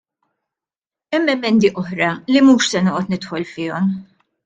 [1.17, 3.97] Hemm emendi oħra li mhux se noqgħod nidħol fihom.